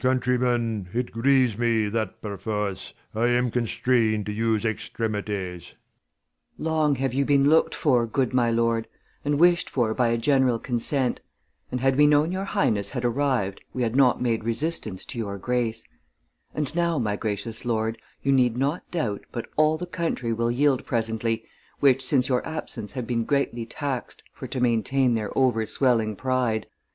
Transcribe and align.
Leir. 0.03 0.09
JKLjnd 0.15 0.15
countrymen, 0.15 0.89
it 0.95 1.11
grieves 1.11 1.57
me, 1.59 1.87
that 1.87 2.23
perforce, 2.23 2.95
I 3.13 3.27
am 3.27 3.51
constrain'd 3.51 4.25
to 4.25 4.31
use 4.31 4.65
extremities. 4.65 5.73
10 5.73 5.73
Nobles. 5.73 5.75
Long 6.57 6.95
have 6.95 7.13
you 7.13 7.17
here 7.19 7.25
been 7.27 7.47
look'd 7.47 7.75
for, 7.75 8.07
good 8.07 8.33
my 8.33 8.49
lord, 8.49 8.87
And 9.23 9.37
wish'd 9.39 9.69
for 9.69 9.93
by 9.93 10.07
a 10.07 10.17
general 10.17 10.57
consent: 10.57 11.19
And 11.69 11.81
had 11.81 11.97
we 11.97 12.07
known 12.07 12.31
your 12.31 12.45
highness 12.45 12.89
had 12.89 13.03
arrivM, 13.03 13.59
We 13.75 13.83
had 13.83 13.95
not 13.95 14.19
made 14.19 14.43
resistance 14.43 15.05
to 15.05 15.19
your 15.19 15.37
grace: 15.37 15.83
And 16.55 16.75
now, 16.75 16.97
my 16.97 17.15
gracious 17.15 17.63
lord, 17.63 17.99
you 18.23 18.31
need 18.31 18.57
not 18.57 18.89
doubt, 18.89 19.19
1 19.19 19.19
5 19.21 19.27
But 19.31 19.49
all 19.55 19.77
the 19.77 19.85
country 19.85 20.33
will 20.33 20.49
yield 20.49 20.83
presently, 20.83 21.45
Which 21.79 22.03
since 22.03 22.27
your 22.27 22.43
absence 22.43 22.93
have 22.93 23.05
been 23.05 23.23
greatly 23.23 23.67
tax'd, 23.67 24.23
For 24.33 24.47
to 24.47 24.59
maintain 24.59 25.13
their 25.13 25.29
overswelling 25.37 26.17
pride. 26.17 26.65